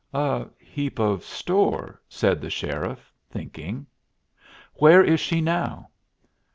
"A 0.15 0.47
heap 0.59 0.97
of 0.97 1.23
store," 1.23 2.01
said 2.09 2.41
the 2.41 2.49
sheriff, 2.49 3.13
thinking. 3.29 3.85
"Where 4.77 5.03
is 5.03 5.19
she 5.19 5.41
now?" 5.41 5.91